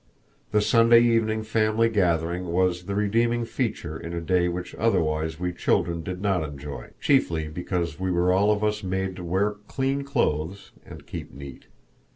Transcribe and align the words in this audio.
The 0.49 0.61
Sunday 0.63 1.01
evening 1.03 1.43
family 1.43 1.87
gathering 1.87 2.47
was 2.47 2.85
the 2.85 2.95
redeeming 2.95 3.45
feature 3.45 3.99
in 3.99 4.13
a 4.13 4.19
day 4.19 4.47
which 4.47 4.73
otherwise 4.79 5.39
we 5.39 5.53
children 5.53 6.01
did 6.01 6.23
not 6.23 6.43
enjoy 6.43 6.89
chiefly 6.99 7.47
because 7.49 7.99
we 7.99 8.09
were 8.09 8.33
all 8.33 8.49
of 8.49 8.63
us 8.63 8.81
made 8.81 9.15
to 9.17 9.23
wear 9.23 9.57
clean 9.67 10.03
clothes 10.03 10.71
and 10.83 11.05
keep 11.05 11.31
neat. 11.31 11.67